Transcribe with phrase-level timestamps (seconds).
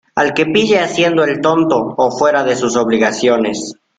[0.15, 3.75] al que pille haciendo el tonto o fuera de sus obligaciones